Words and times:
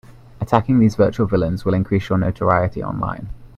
Attacking 0.41 0.79
these 0.79 0.95
virtual 0.95 1.27
villains 1.27 1.63
will 1.63 1.75
increase 1.75 2.09
your 2.09 2.17
notoriety 2.17 2.81
online. 2.81 3.29